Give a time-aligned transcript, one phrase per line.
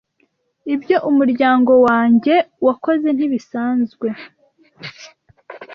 [0.73, 2.35] Ibyo umuryango wanjye
[2.67, 4.07] wakoze ntibisanzwe